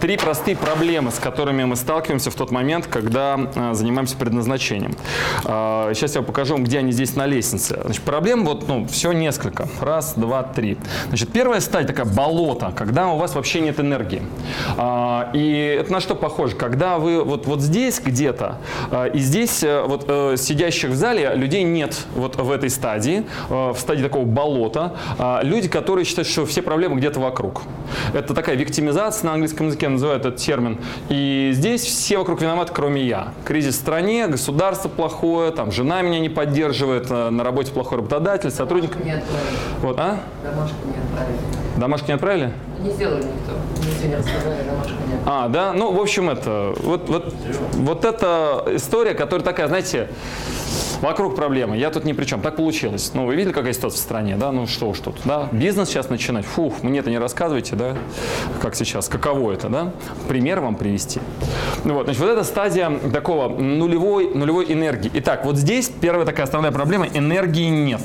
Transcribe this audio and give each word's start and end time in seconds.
Три 0.00 0.16
простые 0.16 0.56
проблемы, 0.56 1.10
с 1.10 1.18
которыми 1.18 1.64
мы 1.64 1.76
сталкиваемся 1.76 2.30
в 2.30 2.34
тот 2.34 2.50
момент, 2.50 2.86
когда 2.86 3.38
э, 3.54 3.74
занимаемся 3.74 4.16
предназначением. 4.16 4.94
Сейчас 5.42 6.16
я 6.16 6.22
покажу 6.22 6.54
вам, 6.54 6.64
где 6.64 6.78
они 6.78 6.92
здесь 6.92 7.16
на 7.16 7.26
лестнице. 7.26 7.80
Значит, 7.82 8.02
проблем 8.02 8.44
вот, 8.44 8.68
ну, 8.68 8.86
все 8.86 9.12
несколько. 9.12 9.68
Раз, 9.80 10.14
два, 10.14 10.42
три. 10.42 10.76
Значит, 11.08 11.32
первая 11.32 11.60
стадия 11.60 11.88
такая 11.88 12.06
болото, 12.06 12.72
когда 12.76 13.08
у 13.08 13.16
вас 13.16 13.34
вообще 13.34 13.60
нет 13.60 13.80
энергии. 13.80 14.22
И 15.34 15.76
это 15.80 15.92
на 15.92 16.00
что 16.00 16.14
похоже? 16.14 16.56
Когда 16.56 16.98
вы 16.98 17.22
вот, 17.24 17.46
вот 17.46 17.60
здесь 17.60 18.00
где-то, 18.04 18.58
и 19.14 19.18
здесь 19.18 19.62
э, 19.62 19.82
вот 19.82 20.04
э, 20.08 20.36
сидящих 20.36 20.90
в 20.90 20.94
зале 20.94 21.32
людей 21.34 21.62
нет 21.62 22.06
вот 22.14 22.36
в 22.36 22.50
этой 22.50 22.70
стадии, 22.70 23.24
э, 23.48 23.72
в 23.72 23.78
стадии 23.78 24.02
такого 24.02 24.24
болота. 24.24 24.96
Люди, 25.42 25.68
которые 25.68 26.04
считают, 26.04 26.28
что 26.28 26.46
все 26.46 26.62
проблемы 26.62 26.96
где-то 26.96 27.20
вокруг. 27.20 27.62
Это 28.12 28.34
такая 28.34 28.56
виктимизация 28.56 29.30
на 29.30 29.37
английском 29.38 29.66
языке 29.66 29.88
называют 29.88 30.24
этот 30.24 30.36
термин. 30.36 30.78
И 31.08 31.50
здесь 31.54 31.82
все 31.82 32.18
вокруг 32.18 32.40
виноваты, 32.40 32.72
кроме 32.74 33.02
я. 33.06 33.32
Кризис 33.44 33.76
в 33.76 33.78
стране, 33.78 34.26
государство 34.26 34.88
плохое, 34.88 35.50
там 35.50 35.72
жена 35.72 36.02
меня 36.02 36.20
не 36.20 36.28
поддерживает, 36.28 37.10
э, 37.10 37.30
на 37.30 37.44
работе 37.44 37.72
плохой 37.72 37.98
работодатель, 37.98 38.50
сотрудник. 38.50 38.90
Домашку 38.90 39.06
не 39.06 39.12
отправили. 39.12 39.56
Вот, 39.82 39.98
а? 39.98 40.20
Домашку 40.42 40.76
не 40.86 40.92
отправили. 40.92 41.67
Домашку 41.78 42.08
не 42.08 42.14
отправили? 42.14 42.52
Не 42.80 42.90
сделали 42.90 43.22
никто. 43.22 43.52
Мне 43.82 43.92
сегодня 43.98 44.18
рассказали, 44.18 44.62
домашку 44.64 44.92
не 45.08 45.14
отправили. 45.14 45.22
А, 45.26 45.48
да? 45.48 45.72
Ну, 45.72 45.92
в 45.92 46.00
общем, 46.00 46.30
это, 46.30 46.74
вот, 46.80 47.08
вот, 47.08 47.34
вот 47.74 48.04
эта 48.04 48.64
история, 48.74 49.14
которая 49.14 49.44
такая, 49.44 49.68
знаете, 49.68 50.08
вокруг 51.00 51.36
проблемы. 51.36 51.76
Я 51.76 51.90
тут 51.90 52.04
ни 52.04 52.12
при 52.12 52.24
чем. 52.24 52.40
Так 52.40 52.56
получилось. 52.56 53.12
Ну, 53.14 53.26
вы 53.26 53.36
видели, 53.36 53.52
какая 53.52 53.72
ситуация 53.72 53.98
в 53.98 54.02
стране, 54.02 54.36
да? 54.36 54.52
Ну, 54.52 54.66
что 54.66 54.88
уж 54.88 54.98
тут, 54.98 55.16
да? 55.24 55.48
Бизнес 55.52 55.88
сейчас 55.88 56.08
начинать. 56.10 56.44
Фух, 56.44 56.82
мне 56.82 56.98
это 56.98 57.10
не 57.10 57.18
рассказывайте, 57.18 57.76
да? 57.76 57.94
Как 58.60 58.74
сейчас, 58.74 59.08
каково 59.08 59.52
это, 59.52 59.68
да? 59.68 59.92
Пример 60.28 60.60
вам 60.60 60.74
привести. 60.74 61.20
Ну, 61.84 61.94
вот, 61.94 62.04
значит, 62.04 62.20
вот 62.20 62.30
эта 62.30 62.44
стадия 62.44 62.90
такого 63.12 63.48
нулевой, 63.48 64.34
нулевой 64.34 64.72
энергии. 64.72 65.10
Итак, 65.14 65.44
вот 65.44 65.56
здесь 65.56 65.88
первая 65.88 66.26
такая 66.26 66.44
основная 66.44 66.72
проблема– 66.72 67.06
энергии 67.14 67.68
нет 67.68 68.00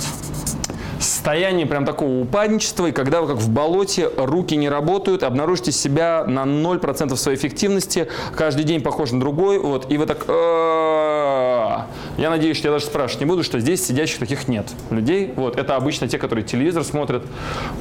состояние 1.04 1.66
прям 1.66 1.86
такого 1.86 2.22
упадничества, 2.22 2.88
и 2.88 2.92
когда 2.92 3.22
вы 3.22 3.28
как 3.28 3.38
в 3.38 3.50
болоте, 3.50 4.10
руки 4.18 4.56
не 4.56 4.70
работают, 4.70 5.24
обнаружите 5.24 5.72
себя 5.72 6.24
на 6.26 6.44
0% 6.44 7.16
своей 7.16 7.38
эффективности, 7.38 8.08
каждый 8.36 8.64
день 8.64 8.82
похож 8.82 9.12
на 9.12 9.20
другой, 9.20 9.60
вот, 9.60 9.92
и 9.92 9.98
вы 9.98 10.06
так... 10.06 10.26
Я 12.18 12.30
надеюсь, 12.30 12.58
что 12.58 12.68
я 12.68 12.74
даже 12.74 12.86
спрашивать 12.86 13.22
не 13.22 13.26
буду, 13.26 13.44
что 13.44 13.60
здесь 13.60 13.86
сидящих 13.86 14.20
таких 14.20 14.48
нет 14.48 14.68
людей. 14.92 15.34
Вот, 15.36 15.58
это 15.58 15.76
обычно 15.76 16.08
те, 16.08 16.18
которые 16.20 16.46
телевизор 16.46 16.84
смотрят. 16.84 17.24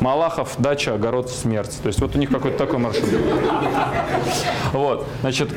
Малахов, 0.01 0.55
дача, 0.59 0.95
огород, 0.95 1.31
смерть. 1.31 1.79
То 1.83 1.89
есть 1.89 2.01
вот 2.01 2.17
у 2.17 2.19
них 2.19 2.31
какой-то 2.31 2.57
такой 2.59 2.79
маршрут. 2.79 3.11
Вот, 4.73 5.07
значит, 5.21 5.51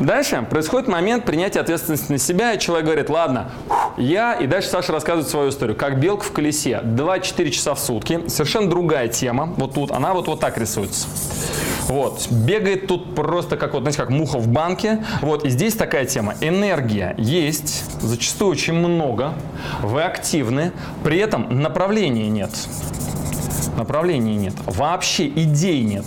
Дальше 0.00 0.46
происходит 0.48 0.86
момент 0.86 1.24
принятия 1.24 1.58
ответственности 1.58 2.12
на 2.12 2.18
себя, 2.18 2.52
и 2.52 2.58
человек 2.60 2.86
говорит, 2.86 3.10
ладно, 3.10 3.50
я, 3.98 4.34
и 4.34 4.46
дальше 4.46 4.68
Саша 4.68 4.92
рассказывает 4.92 5.28
свою 5.28 5.50
историю, 5.50 5.76
как 5.76 6.00
белка 6.00 6.24
в 6.24 6.32
колесе, 6.32 6.80
2-4 6.82 7.50
часа 7.50 7.74
в 7.74 7.78
сутки, 7.78 8.28
совершенно 8.28 8.68
другая 8.68 9.08
тема, 9.08 9.54
вот 9.56 9.74
тут, 9.74 9.90
она 9.90 10.14
вот, 10.14 10.26
вот 10.26 10.40
так 10.40 10.58
рисуется. 10.58 11.06
Вот, 11.88 12.28
бегает 12.30 12.86
тут 12.86 13.14
просто 13.14 13.56
как 13.56 13.72
вот, 13.72 13.80
знаете, 13.80 13.98
как 13.98 14.10
муха 14.10 14.38
в 14.38 14.46
банке. 14.48 15.02
Вот, 15.22 15.46
и 15.46 15.48
здесь 15.48 15.74
такая 15.74 16.04
тема. 16.04 16.34
Энергия 16.42 17.14
есть, 17.16 17.84
зачастую 18.02 18.50
очень 18.50 18.74
много, 18.74 19.32
вы 19.82 20.02
активны, 20.02 20.72
при 21.02 21.18
этом 21.18 21.62
направления 21.62 22.28
нет. 22.28 22.50
Направления 23.78 24.36
нет. 24.36 24.54
Вообще 24.66 25.28
идей 25.28 25.82
нет 25.82 26.04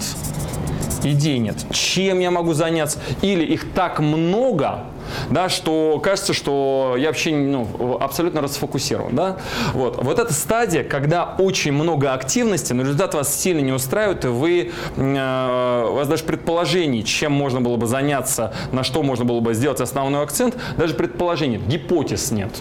идей 1.04 1.40
нет. 1.40 1.56
Чем 1.72 2.20
я 2.20 2.32
могу 2.32 2.54
заняться? 2.54 3.00
Или 3.22 3.44
их 3.44 3.74
так 3.74 4.00
много, 4.00 4.86
да, 5.30 5.50
что 5.50 6.00
кажется, 6.04 6.34
что 6.34 6.96
я 6.98 7.08
вообще 7.08 7.36
ну, 7.36 7.98
абсолютно 8.00 8.42
расфокусирован. 8.42 9.16
Да? 9.16 9.38
Вот. 9.74 10.04
вот 10.04 10.20
эта 10.20 10.34
стадия, 10.34 10.84
когда 10.84 11.36
очень 11.38 11.72
много 11.72 12.14
активности, 12.14 12.74
но 12.74 12.84
результат 12.84 13.14
вас 13.14 13.34
сильно 13.34 13.62
не 13.62 13.72
устраивает, 13.72 14.26
и 14.26 14.28
вы, 14.28 14.72
э, 14.96 15.88
у 15.90 15.94
вас 15.94 16.08
даже 16.08 16.24
предположений, 16.24 17.04
чем 17.04 17.32
можно 17.32 17.62
было 17.62 17.78
бы 17.78 17.88
заняться, 17.88 18.54
на 18.72 18.84
что 18.84 19.04
можно 19.04 19.26
было 19.26 19.40
бы 19.40 19.54
сделать 19.54 19.82
основной 19.82 20.24
акцент, 20.24 20.56
даже 20.78 20.94
предположений, 20.94 21.58
гипотез 21.58 22.32
нет. 22.32 22.52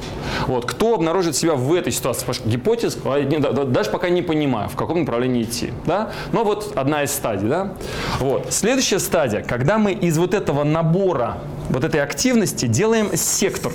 Вот. 0.47 0.67
Кто 0.67 0.95
обнаружит 0.95 1.37
себя 1.37 1.55
в 1.55 1.73
этой 1.75 1.93
ситуации? 1.93 2.21
Потому 2.21 2.35
что 2.35 2.49
гипотез, 2.49 2.99
а, 3.05 3.65
даже 3.65 3.91
пока 3.91 4.09
не 4.09 4.23
понимаю, 4.23 4.69
в 4.69 4.77
каком 4.77 5.01
направлении 5.01 5.43
идти. 5.43 5.73
Да? 5.87 6.11
Но 6.33 6.45
вот 6.45 6.73
одна 6.77 7.03
из 7.03 7.13
стадий. 7.13 7.49
Да? 7.49 7.75
Вот. 8.19 8.53
Следующая 8.53 8.99
стадия, 8.99 9.43
когда 9.43 9.79
мы 9.79 9.93
из 9.93 10.19
вот 10.19 10.35
этого 10.35 10.65
набора, 10.65 11.39
вот 11.71 11.85
этой 11.85 12.03
активности, 12.03 12.67
делаем 12.67 13.17
сектор. 13.17 13.73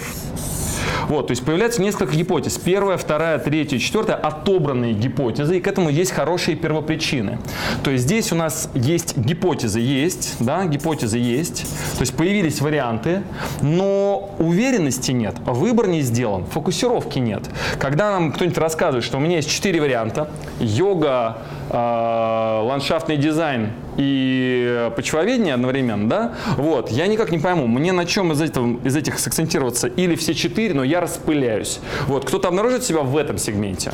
Вот, 1.08 1.28
то 1.28 1.32
есть 1.32 1.46
появляется 1.46 1.82
несколько 1.82 2.16
гипотез. 2.16 2.58
Первая, 2.58 2.98
вторая, 2.98 3.38
третья, 3.38 3.78
четвертая 3.78 4.16
отобранные 4.16 4.94
гипотезы, 4.94 5.58
и 5.58 5.62
к 5.62 5.68
этому 5.68 5.90
есть 5.90 6.12
хорошие 6.12 6.58
первопричины. 6.58 7.40
То 7.84 7.92
есть 7.92 8.06
здесь 8.06 8.32
у 8.32 8.36
нас 8.36 8.70
есть 8.74 9.16
гипотезы, 9.16 9.80
есть, 9.80 10.36
да, 10.40 10.66
гипотезы 10.66 11.18
есть, 11.18 11.64
то 11.96 12.02
есть 12.02 12.16
появились 12.16 12.60
варианты, 12.62 13.22
но 13.62 14.36
уверенности 14.40 15.12
нет, 15.12 15.36
выбор 15.46 15.88
не 15.88 16.02
сделан, 16.02 16.46
фокусировки 16.46 17.20
нет. 17.20 17.44
Когда 17.80 18.12
нам 18.12 18.32
кто-нибудь 18.32 18.58
рассказывает, 18.58 19.04
что 19.04 19.18
у 19.18 19.20
меня 19.20 19.38
есть 19.38 19.50
четыре 19.50 19.82
варианта, 19.82 20.30
йога, 20.60 21.38
ландшафтный 21.76 23.18
дизайн 23.18 23.72
и 23.98 24.92
почвоведение 24.96 25.54
одновременно, 25.54 26.10
да, 26.10 26.34
вот, 26.58 26.92
я 26.92 27.08
никак 27.08 27.32
не 27.32 27.40
пойму, 27.40 27.68
мне 27.68 27.92
на 27.92 28.06
чем 28.06 28.32
из, 28.32 28.42
этого, 28.42 28.80
из 28.84 28.96
этих 28.96 29.20
сакцентироваться, 29.20 29.88
или 29.88 30.16
все 30.16 30.34
четыре, 30.34 30.74
но 30.74 30.84
я 30.84 31.02
распыляюсь. 31.02 31.80
Вот, 32.08 32.26
кто-то 32.26 32.48
обнаружит 32.48 32.84
себя 32.84 33.02
в 33.02 33.16
этом 33.18 33.38
сегменте. 33.38 33.92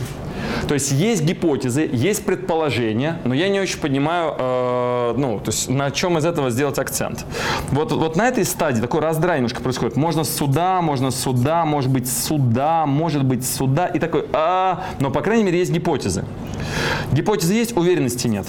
То 0.68 0.74
есть 0.74 0.92
есть 0.92 1.24
гипотезы, 1.24 1.90
есть 1.92 2.26
предположения, 2.26 3.20
но 3.24 3.34
я 3.34 3.50
не 3.50 3.60
очень 3.60 3.80
понимаю, 3.80 4.36
э, 4.38 5.14
ну, 5.18 5.40
то 5.40 5.52
есть 5.52 5.70
на 5.70 5.92
чем 5.92 6.18
из 6.18 6.26
этого 6.26 6.50
сделать 6.50 6.80
акцент. 6.80 7.26
Вот, 7.72 7.92
вот 7.92 8.16
на 8.16 8.28
этой 8.28 8.46
стадии 8.46 8.82
такой 8.82 9.02
раздрай 9.02 9.38
немножко 9.38 9.62
происходит. 9.62 9.96
Можно 9.96 10.24
сюда, 10.24 10.82
можно 10.82 11.12
сюда, 11.12 11.66
может 11.66 11.90
быть 11.90 12.10
сюда, 12.10 12.86
может 12.86 13.24
быть 13.24 13.46
сюда, 13.46 13.88
и 13.88 14.00
такой, 14.00 14.26
а, 14.34 14.84
но 15.00 15.12
по 15.12 15.22
крайней 15.22 15.44
мере 15.44 15.60
есть 15.60 15.72
гипотезы. 15.72 16.26
Гипотезы 17.12 17.54
есть, 17.54 17.76
уверенности 17.76 18.28
нет. 18.28 18.48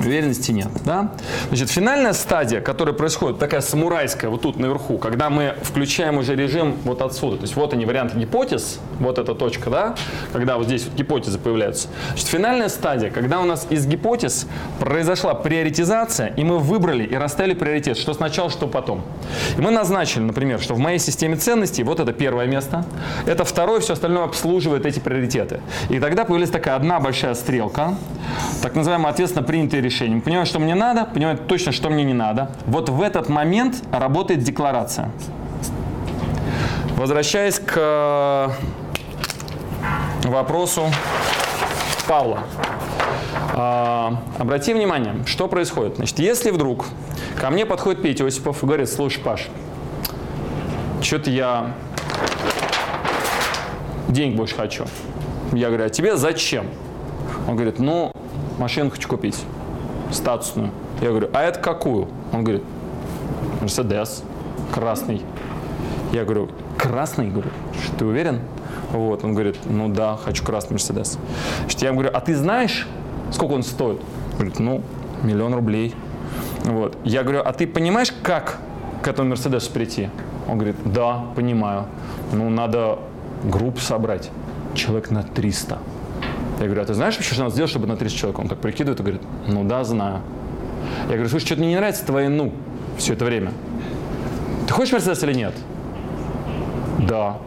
Уверенности 0.00 0.52
нет. 0.52 0.68
Да? 0.84 1.12
Значит, 1.48 1.70
финальная 1.70 2.12
стадия, 2.12 2.60
которая 2.60 2.94
происходит, 2.94 3.38
такая 3.38 3.60
самурайская, 3.60 4.30
вот 4.30 4.42
тут 4.42 4.58
наверху, 4.58 4.98
когда 4.98 5.30
мы 5.30 5.54
включаем 5.62 6.18
уже 6.18 6.34
режим 6.34 6.76
вот 6.84 7.02
отсюда. 7.02 7.36
То 7.36 7.42
есть 7.42 7.56
вот 7.56 7.72
они 7.72 7.86
варианты 7.86 8.18
гипотез, 8.18 8.78
вот 8.98 9.18
эта 9.18 9.34
точка, 9.34 9.70
да, 9.70 9.94
когда 10.32 10.56
вот 10.56 10.66
здесь 10.66 10.84
вот 10.84 10.94
гипотезы 10.94 11.38
появляются. 11.38 11.88
Значит, 12.08 12.26
финальная 12.26 12.68
стадия, 12.68 13.10
когда 13.10 13.40
у 13.40 13.44
нас 13.44 13.66
из 13.70 13.86
гипотез 13.86 14.46
произошла 14.80 15.34
приоритизация, 15.34 16.28
и 16.28 16.44
мы 16.44 16.58
выбрали 16.58 17.04
и 17.04 17.14
расставили 17.14 17.54
приоритет, 17.54 17.96
что 17.98 18.14
сначала, 18.14 18.50
что 18.50 18.66
потом. 18.66 19.02
И 19.56 19.60
мы 19.60 19.70
назначили, 19.70 20.22
например, 20.22 20.60
что 20.60 20.74
в 20.74 20.78
моей 20.78 20.98
системе 20.98 21.36
ценностей 21.36 21.82
вот 21.82 22.00
это 22.00 22.12
первое 22.12 22.46
место, 22.46 22.84
это 23.26 23.44
второе, 23.44 23.80
все 23.80 23.94
остальное 23.94 24.24
обслуживает 24.24 24.86
эти 24.86 25.00
приоритеты. 25.00 25.60
И 25.90 25.98
тогда 25.98 26.24
появилась 26.24 26.50
такая 26.50 26.76
одна 26.76 27.00
большая 27.00 27.34
стрелка, 27.34 27.94
так 28.62 28.74
называемая 28.74 29.12
ответственно 29.12 29.44
принятые 29.72 29.82
решения. 29.82 30.20
Понимаю, 30.20 30.46
что 30.46 30.58
мне 30.58 30.74
надо, 30.74 31.06
понимаю 31.06 31.38
точно, 31.38 31.72
что 31.72 31.88
мне 31.88 32.04
не 32.04 32.12
надо. 32.12 32.50
Вот 32.66 32.90
в 32.90 33.00
этот 33.00 33.28
момент 33.28 33.82
работает 33.90 34.42
декларация. 34.42 35.10
Возвращаясь 36.96 37.58
к 37.58 37.72
э, 37.76 38.48
вопросу 40.24 40.90
Павла. 42.06 42.40
А, 43.54 44.18
обрати 44.38 44.74
внимание, 44.74 45.14
что 45.26 45.48
происходит. 45.48 45.96
Значит, 45.96 46.18
если 46.18 46.50
вдруг 46.50 46.84
ко 47.40 47.50
мне 47.50 47.64
подходит 47.64 48.02
Петя 48.02 48.26
Осипов 48.26 48.62
и 48.62 48.66
говорит, 48.66 48.90
слушай, 48.90 49.20
Паш, 49.20 49.48
что-то 51.00 51.30
я 51.30 51.72
денег 54.08 54.36
больше 54.36 54.54
хочу. 54.54 54.84
Я 55.52 55.68
говорю, 55.68 55.86
а 55.86 55.88
тебе 55.88 56.16
зачем? 56.16 56.66
Он 57.48 57.56
говорит, 57.56 57.78
ну, 57.78 58.12
машину 58.58 58.90
хочу 58.90 59.08
купить, 59.08 59.36
статусную. 60.12 60.70
Я 61.00 61.10
говорю, 61.10 61.28
а 61.32 61.42
это 61.42 61.58
какую? 61.58 62.08
Он 62.32 62.44
говорит, 62.44 62.62
Мерседес, 63.60 64.22
красный. 64.72 65.22
Я 66.12 66.24
говорю, 66.24 66.50
красный? 66.78 67.30
Говорю, 67.30 67.50
что 67.82 67.96
ты 67.96 68.04
уверен? 68.04 68.40
Вот, 68.92 69.24
он 69.24 69.32
говорит, 69.32 69.56
ну 69.64 69.88
да, 69.88 70.16
хочу 70.22 70.44
красный 70.44 70.74
Мерседес. 70.74 71.18
Я 71.78 71.88
ему 71.88 72.00
говорю, 72.00 72.14
а 72.14 72.20
ты 72.20 72.36
знаешь, 72.36 72.86
сколько 73.32 73.52
он 73.52 73.62
стоит? 73.62 74.00
Говорит, 74.34 74.58
ну, 74.58 74.82
миллион 75.22 75.54
рублей. 75.54 75.94
Вот. 76.64 76.96
Я 77.04 77.22
говорю, 77.22 77.42
а 77.44 77.52
ты 77.52 77.66
понимаешь, 77.66 78.12
как 78.22 78.58
к 79.02 79.08
этому 79.08 79.30
Мерседесу 79.30 79.72
прийти? 79.72 80.10
Он 80.48 80.58
говорит, 80.58 80.76
да, 80.84 81.24
понимаю. 81.34 81.86
Ну, 82.32 82.50
надо 82.50 82.98
группу 83.44 83.80
собрать. 83.80 84.30
Человек 84.74 85.10
на 85.10 85.22
300. 85.22 85.78
Я 86.62 86.68
говорю, 86.68 86.82
а 86.82 86.84
ты 86.84 86.94
знаешь 86.94 87.16
вообще, 87.16 87.34
что 87.34 87.42
надо 87.42 87.54
сделать, 87.54 87.70
чтобы 87.70 87.88
на 87.88 87.96
30 87.96 88.16
человек? 88.16 88.38
Он 88.38 88.48
так 88.48 88.58
прикидывает 88.58 89.00
и 89.00 89.02
говорит, 89.02 89.22
ну 89.48 89.64
да, 89.64 89.82
знаю. 89.82 90.20
Я 91.08 91.14
говорю, 91.14 91.28
слушай, 91.28 91.44
что-то 91.44 91.60
мне 91.60 91.70
не 91.70 91.76
нравится 91.76 92.06
твои 92.06 92.28
«ну» 92.28 92.52
все 92.98 93.14
это 93.14 93.24
время. 93.24 93.50
Ты 94.68 94.72
хочешь 94.72 94.92
Мерседес 94.92 95.20
или 95.24 95.32
нет? 95.32 95.54
Да. 97.08 97.38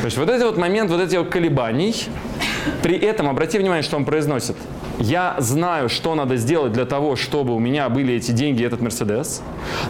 То 0.00 0.04
есть 0.06 0.16
вот 0.16 0.30
этот 0.30 0.44
вот 0.44 0.56
момент, 0.56 0.90
вот 0.90 1.02
этих 1.02 1.18
вот 1.18 1.28
колебаний, 1.28 1.94
при 2.82 2.96
этом 2.96 3.28
обрати 3.28 3.58
внимание, 3.58 3.82
что 3.82 3.96
он 3.96 4.06
произносит– 4.06 4.56
я 4.98 5.36
знаю, 5.38 5.88
что 5.88 6.14
надо 6.14 6.36
сделать 6.36 6.72
для 6.72 6.84
того, 6.84 7.16
чтобы 7.16 7.54
у 7.54 7.58
меня 7.58 7.88
были 7.88 8.14
эти 8.14 8.32
деньги 8.32 8.62
и 8.62 8.64
этот 8.64 8.80
Мерседес. 8.80 9.42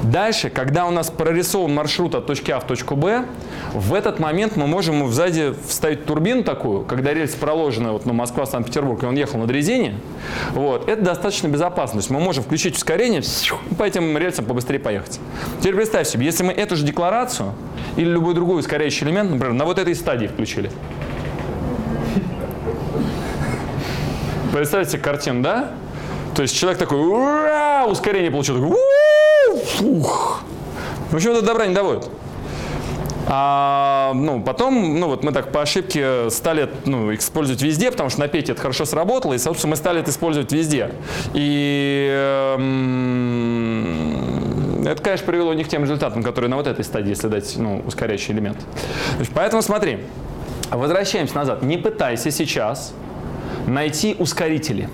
Дальше, 0.03 0.51
когда 0.51 0.87
у 0.87 0.91
нас 0.91 1.11
прорисован 1.11 1.75
маршрут 1.75 2.15
от 2.15 2.27
точки 2.27 2.51
А 2.51 2.61
в 2.61 2.67
точку 2.67 2.97
Б, 2.97 3.25
в 3.73 3.95
этот 3.95 4.19
момент 4.19 4.57
мы 4.57 4.67
можем 4.67 5.09
сзади 5.11 5.55
вставить 5.67 6.07
турбину 6.07 6.43
такую, 6.43 6.85
когда 6.85 7.13
рельс 7.13 7.35
проложена 7.35 7.93
вот, 7.93 8.07
ну, 8.07 8.13
Москва-Санкт-Петербург, 8.13 9.03
и 9.03 9.07
он 9.07 9.17
ехал 9.17 9.39
на 9.39 9.47
дрезине. 9.47 9.95
Вот, 10.53 10.89
это 10.89 11.03
достаточно 11.03 11.49
безопасно. 11.49 11.95
То 11.95 11.99
есть 11.99 12.11
мы 12.11 12.21
можем 12.21 12.45
включить 12.45 12.77
ускорение 12.77 13.23
по 13.79 13.83
этим 13.83 14.17
рельсам 14.17 14.45
побыстрее 14.45 14.79
поехать. 14.79 15.21
Теперь 15.61 15.75
представь 15.75 16.09
себе, 16.09 16.27
если 16.27 16.45
мы 16.45 16.53
эту 16.53 16.77
же 16.77 16.85
декларацию 16.85 17.55
или 17.97 18.09
любой 18.09 18.35
другой 18.35 18.61
ускоряющий 18.61 19.07
элемент, 19.07 19.31
например, 19.31 19.55
на 19.55 19.65
вот 19.65 19.79
этой 19.79 19.95
стадии 19.95 20.27
включили, 20.27 20.71
Представьте 24.55 24.99
картину, 24.99 25.43
да? 25.43 25.73
То 26.37 26.43
есть 26.43 26.57
человек 26.57 26.79
такой, 26.79 26.99
ура, 27.01 27.87
ускорение 27.87 28.31
получил, 28.31 28.55
такой, 28.55 28.77
фух. 29.65 30.45
В 31.11 31.17
общем, 31.17 31.33
это 31.33 31.43
добра 31.43 31.67
не 31.67 31.75
доводит. 31.75 32.09
А, 33.27 34.13
ну, 34.15 34.41
потом, 34.41 35.01
ну, 35.01 35.09
вот 35.09 35.25
мы 35.25 35.33
так 35.33 35.51
по 35.51 35.61
ошибке 35.61 36.31
стали 36.31 36.71
ну, 36.85 37.13
использовать 37.13 37.63
везде, 37.63 37.91
потому 37.91 38.11
что 38.11 38.21
на 38.21 38.29
Пете 38.29 38.53
это 38.53 38.61
хорошо 38.61 38.85
сработало, 38.85 39.35
и, 39.35 39.39
собственно, 39.39 39.73
мы 39.73 39.77
стали 39.77 39.99
это 39.99 40.13
использовать 40.13 40.53
везде. 40.53 40.93
И 41.33 42.09
эм, 42.57 42.87
это, 44.87 45.03
конечно, 45.03 45.27
привело 45.27 45.53
не 45.53 45.65
к 45.65 45.69
тем 45.69 45.83
результатам, 45.83 46.23
которые 46.23 46.49
на 46.49 46.55
вот 46.59 46.69
этой 46.69 46.85
стадии, 46.85 47.09
если 47.09 47.27
дать 47.27 47.57
ну, 47.57 47.83
ускоряющий 47.85 48.33
элемент. 48.33 48.59
Поэтому 49.35 49.63
смотри, 49.63 50.05
возвращаемся 50.71 51.35
назад. 51.35 51.63
Не 51.63 51.77
пытайся 51.77 52.31
сейчас 52.31 52.95
найти 53.67 54.17
ускорители. 54.19 54.89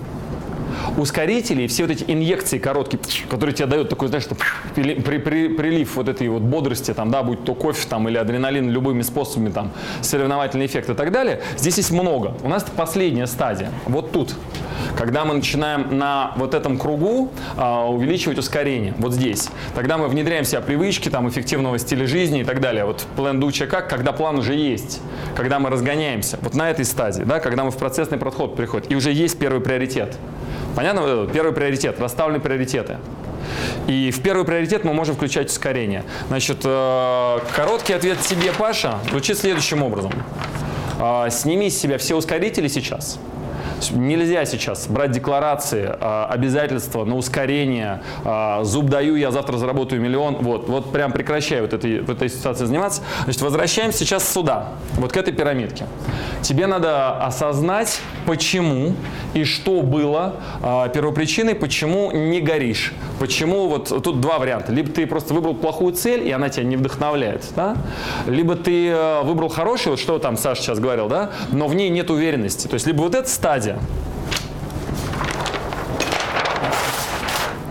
Ускорители 0.97 1.63
и 1.63 1.67
все 1.67 1.83
вот 1.83 1.91
эти 1.91 2.05
инъекции 2.07 2.57
короткие, 2.57 2.99
которые 3.29 3.53
тебе 3.53 3.67
дают 3.67 3.89
такой, 3.89 4.07
знаешь, 4.07 4.25
при, 4.75 4.95
при, 4.95 5.17
при, 5.17 5.47
прилив 5.49 5.95
вот 5.95 6.07
этой 6.07 6.27
вот 6.29 6.41
бодрости, 6.41 6.93
там, 6.93 7.11
да, 7.11 7.23
будь 7.23 7.43
то 7.43 7.53
кофе 7.53 7.87
там, 7.87 8.07
или 8.09 8.17
адреналин 8.17 8.69
любыми 8.69 9.01
способами, 9.01 9.49
там, 9.49 9.71
соревновательный 10.01 10.65
эффект 10.65 10.89
и 10.89 10.93
так 10.93 11.11
далее, 11.11 11.41
здесь 11.57 11.77
есть 11.77 11.91
много. 11.91 12.35
У 12.43 12.49
нас 12.49 12.63
это 12.63 12.71
последняя 12.71 13.27
стадия, 13.27 13.71
вот 13.85 14.11
тут 14.11 14.35
когда 15.01 15.25
мы 15.25 15.33
начинаем 15.33 15.97
на 15.97 16.31
вот 16.35 16.53
этом 16.53 16.77
кругу 16.77 17.31
а, 17.57 17.89
увеличивать 17.89 18.37
ускорение, 18.37 18.93
вот 18.99 19.13
здесь, 19.13 19.49
тогда 19.73 19.97
мы 19.97 20.07
внедряем 20.07 20.43
в 20.43 20.47
себя 20.47 20.61
привычки, 20.61 21.09
там, 21.09 21.27
эффективного 21.27 21.79
стиля 21.79 22.05
жизни 22.05 22.41
и 22.41 22.43
так 22.43 22.61
далее. 22.61 22.85
Вот 22.85 23.07
план 23.15 23.39
дуча 23.39 23.65
как, 23.65 23.89
когда 23.89 24.11
план 24.11 24.37
уже 24.37 24.53
есть, 24.53 25.01
когда 25.35 25.57
мы 25.57 25.71
разгоняемся, 25.71 26.37
вот 26.43 26.53
на 26.53 26.69
этой 26.69 26.85
стадии, 26.85 27.23
да, 27.23 27.39
когда 27.39 27.63
мы 27.63 27.71
в 27.71 27.77
процессный 27.77 28.19
подход 28.19 28.55
приходим, 28.55 28.91
и 28.91 28.93
уже 28.93 29.11
есть 29.11 29.39
первый 29.39 29.59
приоритет. 29.59 30.17
Понятно? 30.75 31.27
Первый 31.33 31.53
приоритет, 31.53 31.99
расставлены 31.99 32.39
приоритеты. 32.39 32.97
И 33.87 34.11
в 34.11 34.21
первый 34.21 34.45
приоритет 34.45 34.83
мы 34.83 34.93
можем 34.93 35.15
включать 35.15 35.47
ускорение. 35.49 36.03
Значит, 36.27 36.59
э, 36.63 37.39
короткий 37.55 37.93
ответ 37.93 38.19
тебе, 38.19 38.51
Паша, 38.55 38.99
звучит 39.09 39.39
следующим 39.39 39.81
образом. 39.81 40.11
Э, 40.99 41.25
сними 41.31 41.71
с 41.71 41.79
себя 41.79 41.97
все 41.97 42.15
ускорители 42.15 42.67
сейчас– 42.67 43.19
Нельзя 43.89 44.45
сейчас 44.45 44.87
брать 44.87 45.11
декларации, 45.11 45.89
а, 45.99 46.27
обязательства 46.29 47.05
на 47.05 47.15
ускорение, 47.15 48.01
а, 48.23 48.63
зуб 48.63 48.85
даю, 48.85 49.15
я 49.15 49.31
завтра 49.31 49.57
заработаю 49.57 50.01
миллион. 50.01 50.37
Вот, 50.41 50.69
вот 50.69 50.91
прям 50.91 51.11
прекращай 51.11 51.61
вот 51.61 51.73
этой, 51.73 52.01
в 52.01 52.11
этой 52.11 52.29
ситуации 52.29 52.65
заниматься. 52.65 53.01
Значит, 53.23 53.41
возвращаемся 53.41 53.99
сейчас 53.99 54.31
сюда, 54.31 54.69
вот 54.97 55.11
к 55.11 55.17
этой 55.17 55.33
пирамидке. 55.33 55.85
Тебе 56.41 56.67
надо 56.67 57.17
осознать, 57.23 57.99
почему 58.31 58.93
и 59.33 59.43
что 59.43 59.81
было 59.81 60.35
э, 60.63 60.89
первопричиной, 60.93 61.53
почему 61.53 62.11
не 62.11 62.39
горишь. 62.39 62.93
Почему 63.19 63.67
вот 63.67 63.89
тут 63.89 64.21
два 64.21 64.39
варианта. 64.39 64.71
Либо 64.71 64.89
ты 64.89 65.05
просто 65.05 65.33
выбрал 65.33 65.53
плохую 65.53 65.93
цель, 65.93 66.25
и 66.25 66.31
она 66.31 66.47
тебя 66.47 66.63
не 66.63 66.77
вдохновляет, 66.77 67.43
да? 67.57 67.75
либо 68.27 68.55
ты 68.55 68.87
э, 68.87 69.21
выбрал 69.23 69.49
хорошую, 69.49 69.91
вот 69.91 69.99
что 69.99 70.17
там 70.17 70.37
Саша 70.37 70.61
сейчас 70.61 70.79
говорил, 70.79 71.09
да, 71.09 71.31
но 71.51 71.67
в 71.67 71.75
ней 71.75 71.89
нет 71.89 72.09
уверенности. 72.09 72.67
То 72.67 72.75
есть 72.75 72.87
либо 72.87 73.01
вот 73.01 73.15
эта 73.15 73.27
стадия, 73.27 73.79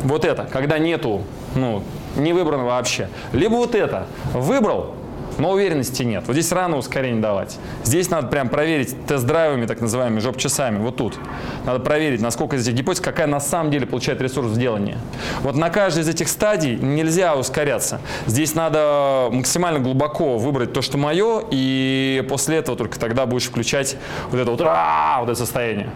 вот 0.03 0.27
это, 0.27 0.47
когда 0.53 0.79
нету, 0.79 1.23
ну, 1.55 1.83
не 2.17 2.35
выбрано 2.35 2.67
вообще. 2.67 3.09
Либо 3.33 3.55
вот 3.55 3.75
это, 3.75 4.07
выбрал, 4.35 4.95
но 5.39 5.53
уверенности 5.53 6.03
нет. 6.03 6.25
Вот 6.27 6.35
здесь 6.35 6.51
рано 6.53 6.77
ускорение 6.77 7.21
давать. 7.21 7.59
Здесь 7.85 8.11
надо 8.11 8.29
прям 8.29 8.49
проверить 8.49 8.95
тест-драйвами, 9.07 9.67
так 9.67 9.81
называемыми, 9.81 10.21
жоп-часами, 10.21 10.79
вот 10.79 10.97
тут. 10.97 11.19
Надо 11.65 11.81
проверить, 11.81 12.21
насколько 12.21 12.57
из 12.57 12.67
этих 12.67 12.79
гипотез, 12.79 13.01
какая 13.01 13.27
на 13.27 13.41
самом 13.41 13.71
деле 13.71 13.87
получает 13.87 14.21
ресурс 14.21 14.49
в 14.49 14.59
делании. 14.59 14.97
Вот 15.43 15.57
на 15.57 15.71
каждой 15.71 16.03
из 16.03 16.09
этих 16.09 16.29
стадий 16.29 16.77
нельзя 16.77 17.37
ускоряться. 17.37 18.01
Здесь 18.27 18.55
надо 18.55 19.29
максимально 19.33 19.81
глубоко 19.81 20.39
выбрать 20.39 20.73
то, 20.73 20.83
что 20.83 20.99
мое, 20.99 21.43
и 21.51 22.25
после 22.29 22.59
этого 22.59 22.77
только 22.77 22.99
тогда 22.99 23.27
будешь 23.27 23.45
включать 23.45 23.97
вот 24.31 24.41
это 24.41 24.51
вот, 24.51 24.61
вот 24.61 25.29
это 25.29 25.35
состояние. 25.35 25.91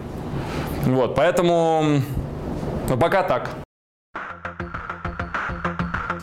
Вот, 0.84 1.14
поэтому, 1.14 2.02
ну, 2.88 2.96
пока 2.98 3.22
так. 3.22 3.63